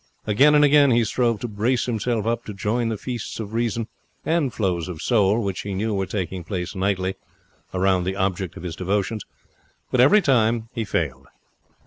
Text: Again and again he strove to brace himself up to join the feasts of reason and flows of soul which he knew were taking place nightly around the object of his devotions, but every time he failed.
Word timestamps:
Again 0.25 0.55
and 0.55 0.65
again 0.65 0.89
he 0.89 1.03
strove 1.03 1.41
to 1.41 1.47
brace 1.47 1.85
himself 1.85 2.25
up 2.25 2.43
to 2.45 2.55
join 2.55 2.89
the 2.89 2.97
feasts 2.97 3.39
of 3.39 3.53
reason 3.53 3.87
and 4.25 4.51
flows 4.51 4.87
of 4.89 4.99
soul 4.99 5.39
which 5.43 5.61
he 5.61 5.75
knew 5.75 5.93
were 5.93 6.07
taking 6.07 6.43
place 6.43 6.73
nightly 6.73 7.13
around 7.71 8.05
the 8.05 8.15
object 8.15 8.57
of 8.57 8.63
his 8.63 8.75
devotions, 8.75 9.25
but 9.91 10.01
every 10.01 10.19
time 10.23 10.69
he 10.73 10.85
failed. 10.85 11.27